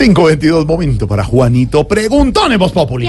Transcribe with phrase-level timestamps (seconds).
[0.00, 3.06] 522, momento para Juanito Preguntón en Voz Populi.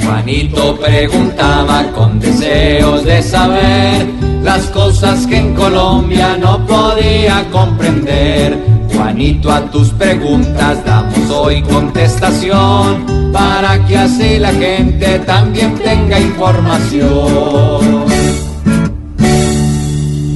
[0.00, 4.06] Juanito preguntaba con deseos de saber
[4.44, 8.56] las cosas que en Colombia no podía comprender.
[8.94, 17.00] Juanito, a tus preguntas damos hoy contestación para que así la gente también tenga información.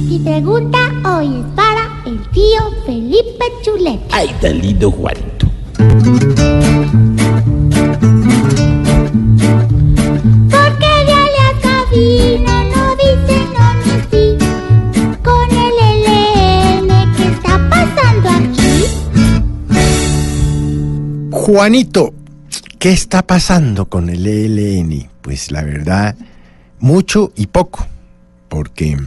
[0.09, 1.43] Mi pregunta hoy
[3.15, 3.99] Felipe Chulet.
[4.11, 5.47] Ay, tan lindo Juanito.
[10.49, 14.23] ¿Por qué de alias Gavino no dicen no ni sí?
[15.23, 18.75] Con el LN, ¿qué está pasando aquí?
[21.31, 22.13] Juanito,
[22.79, 25.09] ¿qué está pasando con el ELN?
[25.21, 26.15] Pues la verdad,
[26.79, 27.87] mucho y poco,
[28.49, 28.97] porque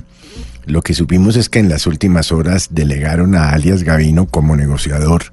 [0.68, 5.32] lo que supimos es que en las últimas horas delegaron a alias Gavino como negociador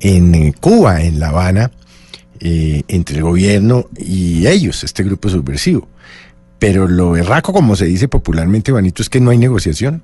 [0.00, 1.70] en eh, Cuba, en La Habana,
[2.40, 5.86] eh, entre el gobierno y ellos, este grupo subversivo.
[6.58, 10.02] Pero lo berraco, como se dice popularmente, Juanito, es que no hay negociación.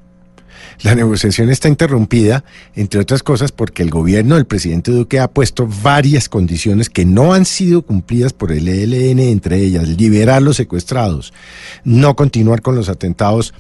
[0.83, 5.67] La negociación está interrumpida, entre otras cosas, porque el gobierno del presidente Duque ha puesto
[5.83, 11.33] varias condiciones que no han sido cumplidas por el ELN, entre ellas liberar los secuestrados,
[11.85, 13.55] no continuar con los atentados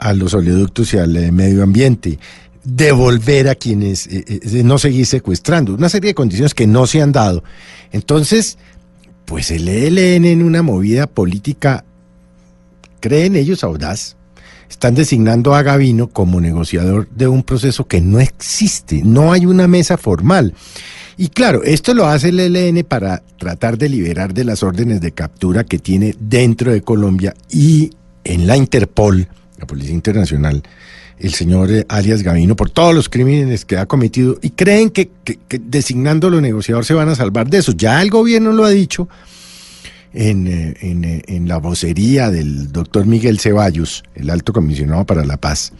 [0.00, 2.18] a los oleoductos y al eh, medio ambiente,
[2.64, 7.02] devolver a quienes, eh, eh, no seguir secuestrando, una serie de condiciones que no se
[7.02, 7.44] han dado.
[7.92, 8.58] Entonces,
[9.26, 11.84] pues el ELN en una movida política,
[13.00, 14.16] creen ellos audaz,
[14.68, 19.68] están designando a Gavino como negociador de un proceso que no existe, no hay una
[19.68, 20.54] mesa formal.
[21.16, 25.12] Y claro, esto lo hace el ELN para tratar de liberar de las órdenes de
[25.12, 27.90] captura que tiene dentro de Colombia y
[28.24, 29.28] en la Interpol,
[29.60, 30.62] la Policía Internacional,
[31.18, 35.10] el señor eh, alias Gavino por todos los crímenes que ha cometido y creen que,
[35.22, 37.72] que, que designándolo negociador se van a salvar de eso.
[37.72, 39.08] Ya el gobierno lo ha dicho
[40.12, 45.24] en, eh, en, eh, en la vocería del doctor Miguel Ceballos, el alto comisionado para
[45.24, 45.72] la paz,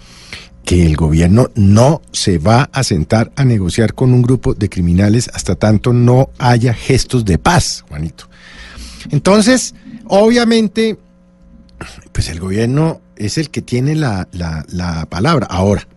[0.64, 5.30] que el gobierno no se va a sentar a negociar con un grupo de criminales
[5.32, 8.28] hasta tanto no haya gestos de paz, Juanito.
[9.10, 9.74] Entonces,
[10.04, 10.98] obviamente,
[12.20, 15.46] pues el gobierno es el que tiene la, la, la palabra.
[15.48, 15.88] Ahora,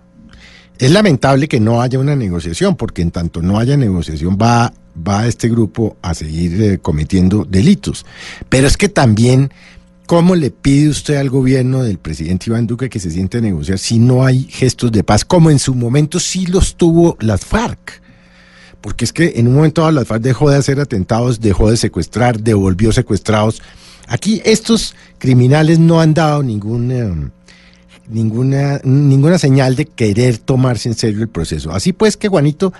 [0.77, 4.71] es lamentable que no haya una negociación, porque en tanto no haya negociación va,
[5.05, 8.05] va este grupo a seguir eh, cometiendo delitos.
[8.47, 9.51] Pero es que también,
[10.05, 13.77] ¿cómo le pide usted al gobierno del presidente Iván Duque que se siente a negociar
[13.77, 18.01] si no hay gestos de paz, como en su momento sí los tuvo las FARC?
[18.79, 21.75] Porque es que en un momento dado las FARC dejó de hacer atentados, dejó de
[21.75, 23.61] secuestrar, devolvió secuestrados.
[24.07, 27.31] Aquí estos criminales no han dado ningún, eh,
[28.09, 31.71] ninguna, ninguna señal de querer tomarse en serio el proceso.
[31.71, 32.73] Así pues que Juanito,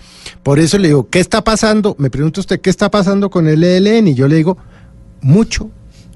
[0.43, 1.95] por eso le digo, ¿qué está pasando?
[1.97, 4.07] Me pregunta usted, ¿qué está pasando con el ELN?
[4.07, 4.57] Y yo le digo,
[5.21, 5.69] mucho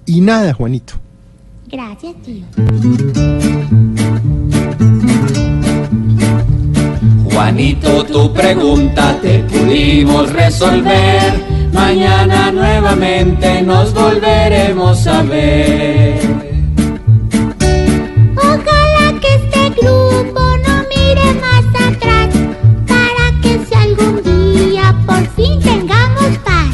[0.06, 0.94] y nada, Juanito.
[1.70, 2.46] Gracias, tío.
[7.32, 11.57] Juanito, tu pregunta te pudimos resolver.
[11.78, 16.20] Mañana nuevamente nos volveremos a ver.
[18.36, 22.30] Ojalá que este grupo no mire más atrás
[22.92, 26.72] para que si algún día por fin tengamos paz.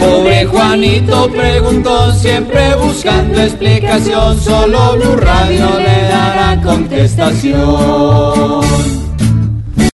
[0.00, 4.40] Pobre Juanito preguntó siempre buscando explicación.
[4.40, 9.01] Solo Blue Radio le dará contestación.